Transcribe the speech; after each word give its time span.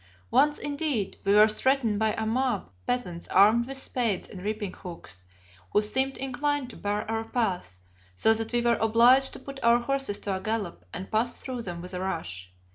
Once, 0.31 0.57
indeed, 0.57 1.19
we 1.23 1.31
were 1.35 1.47
threatened 1.47 1.99
by 1.99 2.11
a 2.13 2.25
mob 2.25 2.63
of 2.65 2.85
peasants 2.87 3.27
armed 3.27 3.67
with 3.67 3.77
spades 3.77 4.27
and 4.27 4.41
reaping 4.43 4.73
hooks, 4.73 5.25
who 5.73 5.81
seemed 5.83 6.17
inclined 6.17 6.71
to 6.71 6.75
bar 6.75 7.03
our 7.03 7.23
path, 7.29 7.77
so 8.15 8.33
that 8.33 8.51
we 8.51 8.61
were 8.63 8.77
obliged 8.81 9.31
to 9.31 9.37
put 9.37 9.59
our 9.61 9.77
horses 9.77 10.17
to 10.17 10.35
a 10.35 10.39
gallop 10.41 10.85
and 10.91 11.11
pass 11.11 11.39
through 11.39 11.61
them 11.61 11.83
with 11.83 11.93
a 11.93 11.99
rush. 11.99 12.51